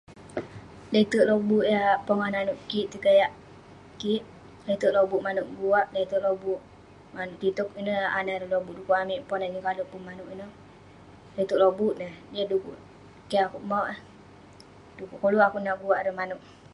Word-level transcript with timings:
Leterk 0.93 1.27
lobuk 1.29 1.63
pongah 2.05 2.29
nanouk 2.31 2.59
kik, 2.69 2.89
tegayak 2.93 3.31
kik, 3.99 4.21
leterk 4.67 4.93
lobuk 4.97 5.23
manouk 5.25 5.49
guak 5.57 5.87
ngan 7.15 7.29
tiktok 7.39 7.69
ineh 7.81 7.99
anah 8.17 8.35
ireh 8.37 8.51
lobuk 8.53 8.75
pukuk 8.77 8.99
amik 9.01 9.23
Ponan 9.27 9.53
yeng 9.55 9.65
kale' 9.67 9.89
pun 9.91 10.01
manouk 10.07 10.29
ineh. 10.33 10.51
Leterk 11.37 11.61
lobuk 11.63 11.93
neh 12.01 12.13
eh, 12.13 12.15
yah 12.35 12.47
dekuk 12.49 12.77
kek 13.29 13.43
akouk 13.45 13.65
mauk 13.69 13.87
eh. 13.93 13.99
Dekuk 14.97 15.19
koluk 15.23 15.45
akouk 15.45 15.63
nat 15.63 15.79
guak 15.81 15.99
ireh 16.01 16.15
manouk. 16.19 16.41